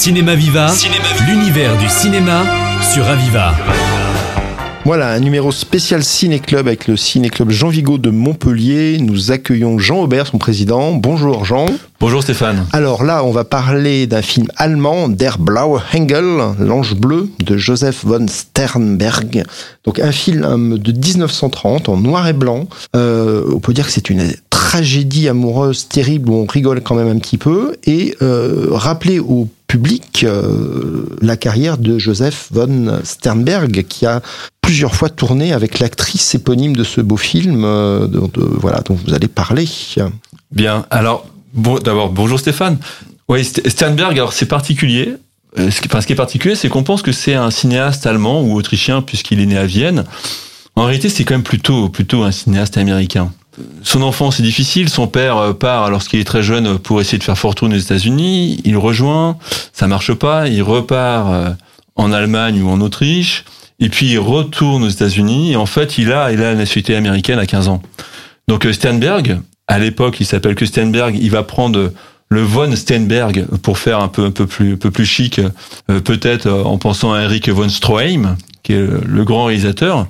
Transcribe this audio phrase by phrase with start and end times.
[0.00, 0.72] Cinéma Viva,
[1.28, 2.42] l'univers du cinéma
[2.94, 3.52] sur Aviva.
[4.86, 8.96] Voilà, un numéro spécial Ciné-Club avec le Ciné-Club Jean Vigo de Montpellier.
[8.98, 10.92] Nous accueillons Jean Aubert, son président.
[10.92, 11.66] Bonjour Jean.
[12.00, 12.64] Bonjour Stéphane.
[12.72, 18.02] Alors là, on va parler d'un film allemand, Der Blaue Engel, l'ange bleu, de Joseph
[18.02, 19.44] von Sternberg.
[19.84, 22.68] Donc un film de 1930 en noir et blanc.
[22.96, 27.08] Euh, on peut dire que c'est une tragédie amoureuse terrible où on rigole quand même
[27.08, 33.84] un petit peu et euh, rappeler au public euh, la carrière de Joseph von Sternberg
[33.88, 34.20] qui a
[34.60, 39.14] plusieurs fois tourné avec l'actrice éponyme de ce beau film euh, de, voilà dont vous
[39.14, 39.68] allez parler.
[40.50, 40.86] Bien.
[40.90, 41.24] Alors
[41.54, 42.78] d'abord bonjour Stéphane.
[43.28, 45.14] Oui, Sternberg alors c'est particulier.
[45.56, 48.06] Euh, ce qui, enfin, ce qui est particulier, c'est qu'on pense que c'est un cinéaste
[48.06, 50.04] allemand ou autrichien puisqu'il est né à Vienne.
[50.74, 53.32] En réalité, c'est quand même plutôt plutôt un cinéaste américain
[53.82, 54.88] son enfance est difficile.
[54.88, 58.60] Son père euh, part lorsqu'il est très jeune pour essayer de faire fortune aux États-Unis.
[58.64, 59.36] Il rejoint,
[59.72, 60.48] ça marche pas.
[60.48, 61.50] Il repart euh,
[61.96, 63.44] en Allemagne ou en Autriche.
[63.78, 65.52] Et puis il retourne aux États-Unis.
[65.52, 67.82] Et en fait, il a, il a la nationalité américaine à 15 ans.
[68.48, 71.16] Donc euh, Sternberg, à l'époque, il s'appelle que Sternberg.
[71.20, 71.92] Il va prendre
[72.28, 75.40] le von Sternberg pour faire un peu un peu plus un peu plus chic,
[75.88, 80.06] peut-être en pensant à Eric von Stroheim, qui est le grand réalisateur.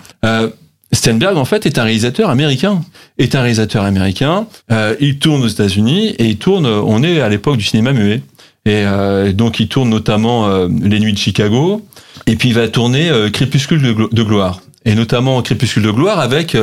[0.92, 2.82] Steinberg, en fait, est un réalisateur américain.
[3.18, 4.46] Est un réalisateur américain.
[4.72, 6.66] Euh, il tourne aux États-Unis et il tourne.
[6.66, 8.22] On est à l'époque du cinéma muet.
[8.66, 11.86] Et euh, donc, il tourne notamment euh, Les Nuits de Chicago.
[12.26, 14.60] Et puis, il va tourner Crépuscule de, gloire.
[14.84, 16.56] Et notamment Crépuscule de gloire avec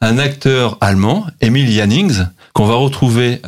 [0.00, 3.40] un acteur allemand, Emil Jannings, qu'on va retrouver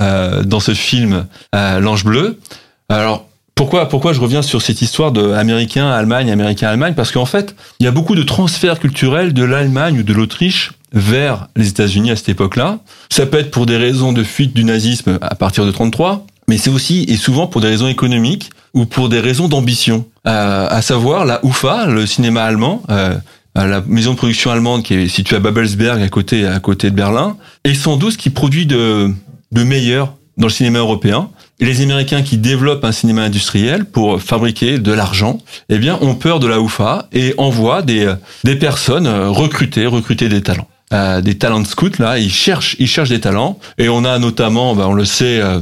[0.45, 2.41] dans ce film L'Ange bleu.
[2.89, 6.95] Alors, pourquoi, pourquoi je reviens sur cette histoire de américain, Allemagne, américain, Allemagne?
[6.95, 10.73] Parce qu'en fait, il y a beaucoup de transferts culturels de l'Allemagne ou de l'Autriche
[10.93, 12.79] vers les États-Unis à cette époque-là.
[13.11, 16.59] Ça peut être pour des raisons de fuite du nazisme à partir de 33, mais
[16.59, 20.07] c'est aussi et souvent pour des raisons économiques ou pour des raisons d'ambition.
[20.27, 23.15] Euh, à savoir la UFA, le cinéma allemand, euh,
[23.55, 26.97] la maison de production allemande qui est située à Babelsberg à côté à côté de
[26.97, 29.13] Berlin, et sans doute qui produit de
[29.53, 31.31] de meilleur dans le cinéma européen.
[31.61, 35.39] Et les Américains qui développent un cinéma industriel pour fabriquer de l'argent,
[35.69, 38.13] eh bien, ont peur de la UFA et envoient des,
[38.45, 40.69] des personnes recruter, recruter des talents.
[40.93, 43.59] Euh, des talents scouts, là, ils cherchent, ils cherchent des talents.
[43.79, 45.61] Et on a notamment, ben, on le sait, euh,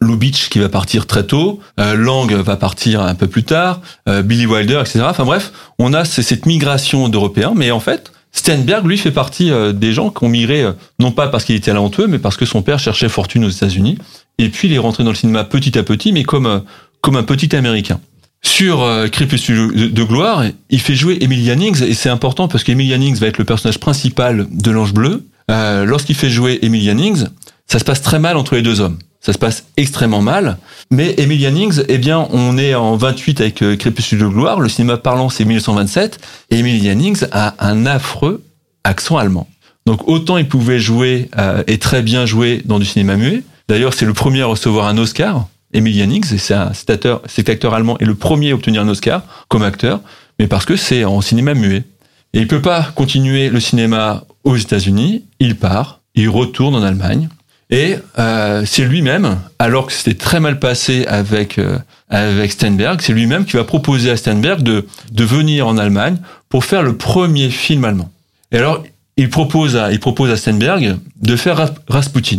[0.00, 4.22] Lubitsch qui va partir très tôt, euh, Lang va partir un peu plus tard, euh,
[4.22, 5.00] Billy Wilder, etc.
[5.08, 9.72] Enfin bref, on a cette migration d'Européens, mais en fait, Steinberg, lui, fait partie euh,
[9.72, 12.44] des gens qui ont migré, euh, non pas parce qu'il était talentueux, mais parce que
[12.44, 13.96] son père cherchait fortune aux États-Unis.
[14.38, 16.58] Et puis, il est rentré dans le cinéma petit à petit, mais comme, euh,
[17.00, 17.98] comme un petit Américain.
[18.42, 23.16] Sur Crépuscule de, gloire, il fait jouer Emil Jannings, et c'est important parce qu'Emil Jannings
[23.16, 25.26] va être le personnage principal de l'Ange Bleu.
[25.48, 27.24] Lorsqu'il fait jouer Emil Jannings,
[27.66, 30.56] ça se passe très mal entre les deux hommes ça se passe extrêmement mal.
[30.90, 34.68] Mais Emil Jannings, eh bien, on est en 28 avec euh, Crépuscule de gloire, le
[34.68, 36.18] cinéma parlant c'est 1927,
[36.50, 38.44] et Emil Jannings a un affreux
[38.84, 39.48] accent allemand.
[39.84, 43.42] Donc autant il pouvait jouer euh, et très bien jouer dans du cinéma muet.
[43.68, 47.98] D'ailleurs, c'est le premier à recevoir un Oscar, Emil Jannings, c'est cet acteur, cet allemand
[47.98, 50.00] est le premier à obtenir un Oscar comme acteur,
[50.38, 51.84] mais parce que c'est en cinéma muet.
[52.32, 57.28] Et il peut pas continuer le cinéma aux États-Unis, il part, il retourne en Allemagne,
[57.70, 61.78] et euh, c'est lui-même, alors que c'était très mal passé avec euh,
[62.08, 66.18] avec Steinberg, c'est lui-même qui va proposer à Steinberg de de venir en Allemagne
[66.48, 68.10] pour faire le premier film allemand.
[68.52, 68.84] Et alors
[69.16, 72.38] il propose à il propose à Steinberg de faire Rasputin.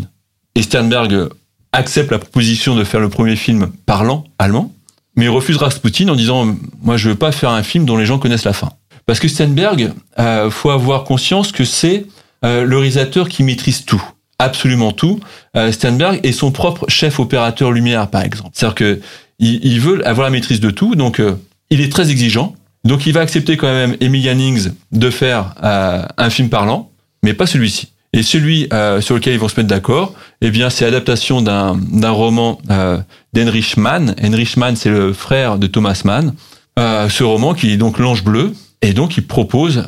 [0.55, 1.29] Et Steinberg
[1.73, 4.73] accepte la proposition de faire le premier film parlant allemand,
[5.17, 8.05] mais il refuse Rasputin en disant moi je veux pas faire un film dont les
[8.05, 8.71] gens connaissent la fin.
[9.05, 12.05] Parce que Steinberg, euh, faut avoir conscience que c'est
[12.45, 14.03] euh, le réalisateur qui maîtrise tout
[14.39, 15.19] absolument tout.
[15.55, 18.51] Euh, Sternberg est son propre chef opérateur lumière, par exemple.
[18.53, 18.99] C'est-à-dire que
[19.39, 21.35] il, veut avoir la maîtrise de tout, donc euh,
[21.69, 22.55] il est très exigeant.
[22.83, 26.89] Donc il va accepter quand même Emily Jannings de faire euh, un film parlant,
[27.21, 27.89] mais pas celui-ci.
[28.13, 32.09] Et celui euh, sur lequel ils vont se mettre d'accord, eh bien, c'est l'adaptation d'un
[32.09, 32.97] roman euh,
[33.33, 34.15] d'Heinrich Mann.
[34.21, 36.33] Heinrich Mann, c'est le frère de Thomas Mann.
[36.77, 39.83] ce roman qui est donc L'Ange bleu, et donc il propose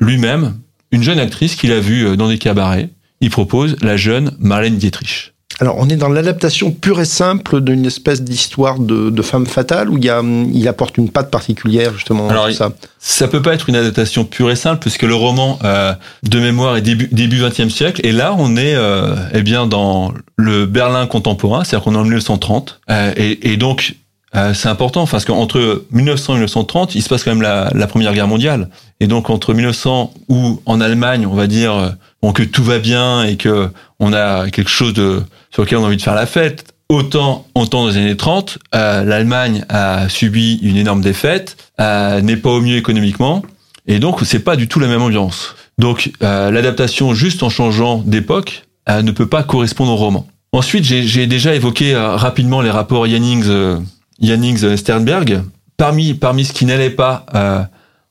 [0.00, 0.54] lui-même
[0.90, 2.88] une jeune actrice qu'il a vue dans des cabarets,
[3.24, 5.32] il propose la jeune Marlène Dietrich.
[5.60, 9.96] Alors, on est dans l'adaptation pure et simple d'une espèce d'histoire de, femme fatale où
[9.96, 12.28] il, y a, il apporte une patte particulière, justement.
[12.28, 12.72] Alors, ça.
[12.98, 15.94] ça peut pas être une adaptation pure et simple puisque le roman euh,
[16.24, 18.00] de mémoire est début, début 20e siècle.
[18.04, 22.02] Et là, on est euh, eh bien dans le Berlin contemporain, c'est-à-dire qu'on est en
[22.02, 22.80] 1930.
[22.90, 23.94] Euh, et, et, donc,
[24.34, 27.86] euh, c'est important parce qu'entre 1900 et 1930, il se passe quand même la, la,
[27.86, 28.70] Première Guerre mondiale.
[28.98, 31.94] Et donc entre 1900 où en Allemagne, on va dire
[32.24, 33.68] bon, que tout va bien et que
[34.00, 37.46] on a quelque chose de sur lequel on a envie de faire la fête, autant,
[37.54, 42.50] autant dans les années 30, euh, l'Allemagne a subi une énorme défaite, euh, n'est pas
[42.50, 43.42] au mieux économiquement,
[43.86, 45.54] et donc c'est pas du tout la même ambiance.
[45.78, 50.26] Donc euh, l'adaptation juste en changeant d'époque ne peut pas correspondre au roman.
[50.52, 53.80] Ensuite, j'ai déjà évoqué rapidement les rapports Yannings,
[54.20, 55.42] Yannings Sternberg.
[55.78, 57.24] Parmi parmi ce qui n'allait pas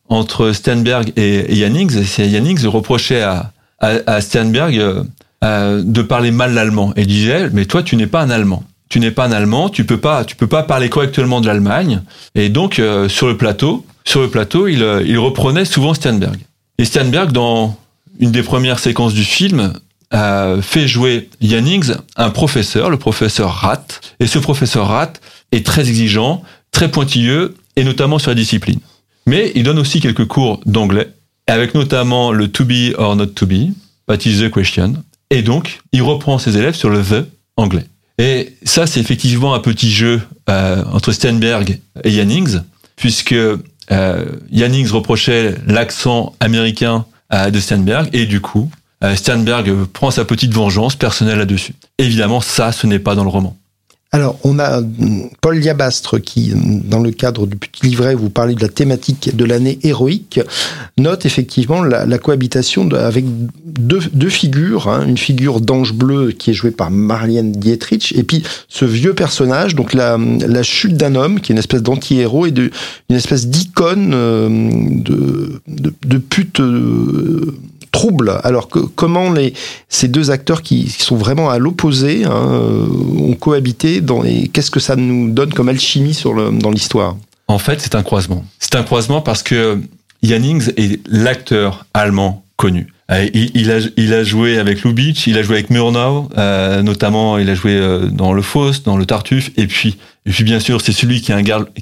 [0.09, 3.52] entre Sternberg et, et Yannings, c'est Yannings reprochait à,
[3.83, 5.05] à, à Sternberg
[5.43, 6.93] de parler mal l'allemand.
[6.95, 8.63] Et disait mais toi tu n'es pas un allemand.
[8.89, 12.01] Tu n'es pas un allemand tu peux pas tu peux pas parler correctement de l'Allemagne.
[12.35, 16.39] Et donc sur le plateau sur le plateau il, il reprenait souvent Sternberg.
[16.77, 17.77] Et Sternberg, dans
[18.19, 19.73] une des premières séquences du film,
[20.11, 24.01] a fait jouer Jannings un professeur, le professeur Rath.
[24.19, 25.21] Et ce professeur Rath
[25.51, 28.79] est très exigeant, très pointilleux, et notamment sur la discipline.
[29.25, 31.09] Mais il donne aussi quelques cours d'anglais,
[31.47, 33.73] avec notamment le to be or not to be,
[34.07, 35.03] what is the question.
[35.29, 37.85] Et donc, il reprend ses élèves sur le the anglais.
[38.19, 42.59] Et ça, c'est effectivement un petit jeu euh, entre Sternberg et Jannings,
[42.95, 43.33] puisque
[43.91, 48.69] euh, Jannings reprochait l'accent américain euh, de Sternberg et du coup,
[49.03, 51.73] euh, Sternberg prend sa petite vengeance personnelle là-dessus.
[51.97, 53.57] Évidemment, ça, ce n'est pas dans le roman.
[54.13, 58.29] Alors, on a hum, Paul Liabastre qui, hum, dans le cadre du petit livret, vous
[58.29, 60.39] parlez de la thématique de l'année héroïque,
[60.99, 63.25] note effectivement la, cohabitation avec
[63.65, 68.43] deux, figures, hein, une figure d'ange bleu qui est jouée par Marlène Dietrich, et puis
[68.69, 72.51] ce vieux personnage, donc la, la chute d'un homme, qui est une espèce d'anti-héros et
[72.51, 72.69] de,
[73.09, 74.47] une espèce d'icône euh,
[75.67, 76.59] de, pute.
[76.59, 77.57] Euh,
[77.93, 78.41] trouble.
[78.43, 79.53] Alors que comment les
[79.87, 82.85] ces deux acteurs qui, sont vraiment à l'opposé hein, euh,
[83.19, 87.15] ont cohabité dans les qu'est-ce que ça nous donne comme alchimie sur le dans l'histoire?
[87.47, 88.43] En fait, c'est un croisement.
[88.59, 89.79] C'est un croisement parce que
[90.23, 92.87] Jannings est l'acteur allemand connu.
[93.11, 97.37] Euh, il, a, il a joué avec Lubitsch, il a joué avec Murnau, euh, notamment
[97.37, 100.61] il a joué euh, dans Le Faust, dans Le Tartuffe, et puis, et puis bien
[100.61, 101.33] sûr c'est celui qui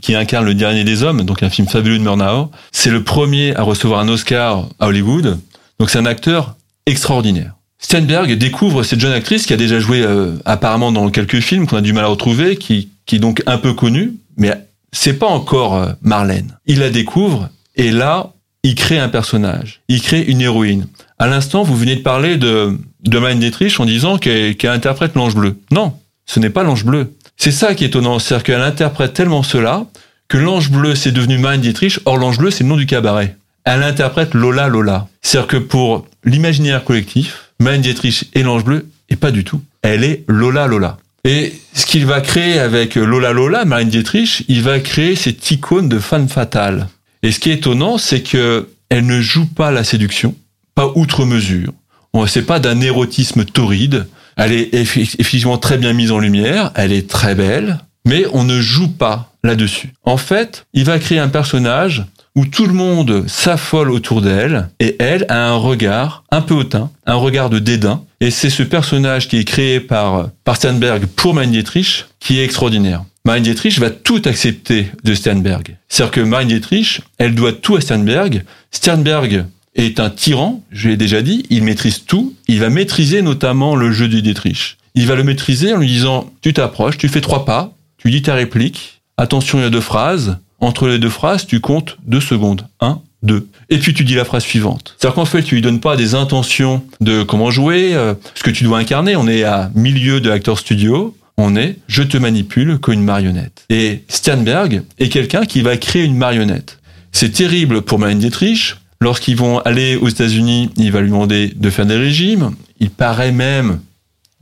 [0.01, 2.49] qui incarne Le Dernier des Hommes, donc un film fabuleux de Murnau.
[2.71, 5.37] C'est le premier à recevoir un Oscar à Hollywood.
[5.81, 7.55] Donc c'est un acteur extraordinaire.
[7.79, 11.77] Steinberg découvre cette jeune actrice qui a déjà joué euh, apparemment dans quelques films qu'on
[11.77, 14.53] a du mal à retrouver, qui, qui est donc un peu connue, mais
[14.91, 16.55] c'est pas encore euh, Marlène.
[16.67, 20.85] Il la découvre et là, il crée un personnage, il crée une héroïne.
[21.17, 25.33] À l'instant, vous venez de parler de, de Marlène Dietrich en disant qu'elle interprète l'ange
[25.33, 25.57] bleu.
[25.71, 25.95] Non,
[26.27, 27.15] ce n'est pas l'ange bleu.
[27.37, 29.87] C'est ça qui est étonnant, c'est-à-dire qu'elle interprète tellement cela
[30.27, 33.35] que l'ange bleu c'est devenu Marlène Dietrich, or l'ange bleu c'est le nom du cabaret
[33.65, 35.07] elle interprète Lola Lola.
[35.21, 39.61] C'est-à-dire que pour l'imaginaire collectif, Marlène Dietrich et l'Ange Bleu, et pas du tout.
[39.81, 40.97] Elle est Lola Lola.
[41.23, 45.89] Et ce qu'il va créer avec Lola Lola, Marlène Dietrich, il va créer cette icône
[45.89, 46.87] de femme fatale.
[47.23, 50.35] Et ce qui est étonnant, c'est que elle ne joue pas la séduction,
[50.75, 51.71] pas outre mesure.
[52.13, 54.07] On sait pas d'un érotisme torride.
[54.35, 58.59] Elle est effectivement très bien mise en lumière, elle est très belle, mais on ne
[58.59, 59.93] joue pas là-dessus.
[60.03, 62.05] En fait, il va créer un personnage
[62.35, 66.89] où tout le monde s'affole autour d'elle et elle a un regard un peu hautain,
[67.05, 68.03] un regard de dédain.
[68.21, 72.45] Et c'est ce personnage qui est créé par, par Sternberg pour Marine Dietrich qui est
[72.45, 73.03] extraordinaire.
[73.25, 75.77] Marine Dietrich va tout accepter de Sternberg.
[75.89, 78.43] C'est-à-dire que Marine Dietrich, elle doit tout à Sternberg.
[78.71, 79.45] Sternberg
[79.75, 82.33] est un tyran, je l'ai déjà dit, il maîtrise tout.
[82.47, 84.77] Il va maîtriser notamment le jeu du Dietrich.
[84.95, 88.21] Il va le maîtriser en lui disant, tu t'approches, tu fais trois pas, tu dis
[88.21, 92.21] ta réplique, attention il y a deux phrases, entre les deux phrases, tu comptes deux
[92.21, 92.67] secondes.
[92.79, 93.47] Un, deux.
[93.69, 94.95] Et puis tu dis la phrase suivante.
[94.97, 98.51] C'est-à-dire qu'en fait, tu lui donnes pas des intentions de comment jouer, euh, ce que
[98.51, 99.15] tu dois incarner.
[99.15, 101.15] On est à milieu de l'acteur studio.
[101.37, 103.65] On est je te manipule comme une marionnette.
[103.69, 106.79] Et Sternberg est quelqu'un qui va créer une marionnette.
[107.11, 108.75] C'est terrible pour Marlène Dietrich.
[108.99, 112.51] Lorsqu'ils vont aller aux États-Unis, il va lui demander de faire des régimes.
[112.79, 113.79] Il paraît même,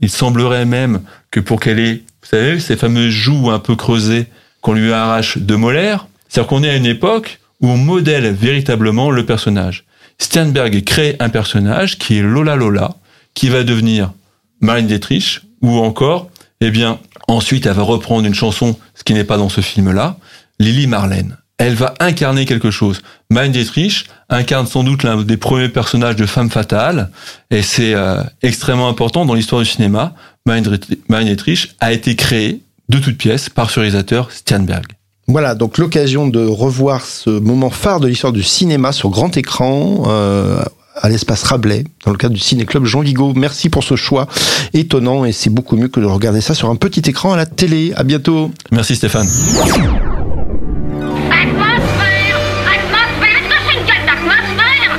[0.00, 1.00] il semblerait même
[1.30, 4.26] que pour qu'elle ait, vous savez, ces fameuses joues un peu creusées
[4.60, 9.10] qu'on lui arrache de molaires, c'est-à-dire qu'on est à une époque où on modèle véritablement
[9.10, 9.84] le personnage.
[10.18, 12.94] Sternberg crée un personnage qui est Lola Lola,
[13.34, 14.12] qui va devenir
[14.60, 16.98] Marine Dietrich, ou encore, eh bien,
[17.28, 20.16] ensuite elle va reprendre une chanson, ce qui n'est pas dans ce film-là,
[20.58, 21.36] Lily Marlène.
[21.58, 23.02] Elle va incarner quelque chose.
[23.30, 27.10] Marine Dietrich incarne sans doute l'un des premiers personnages de Femme Fatale,
[27.50, 30.14] et c'est euh, extrêmement important dans l'histoire du cinéma.
[30.46, 30.78] Marine
[31.26, 34.84] Dietrich a été créée de toutes pièces par ce réalisateur Sternberg.
[35.28, 40.02] Voilà, donc l'occasion de revoir ce moment phare de l'histoire du cinéma sur grand écran.
[40.08, 40.62] Euh,
[41.02, 43.32] à l'espace Rabelais, dans le cadre du Ciné-Club Jean Vigo.
[43.34, 44.26] Merci pour ce choix
[44.74, 47.46] étonnant et c'est beaucoup mieux que de regarder ça sur un petit écran à la
[47.46, 47.92] télé.
[47.96, 48.50] À bientôt.
[48.70, 49.26] Merci Stéphane.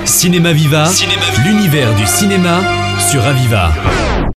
[0.05, 0.89] Cinéma Viva,
[1.45, 2.61] l'univers du cinéma
[3.11, 3.71] sur Aviva.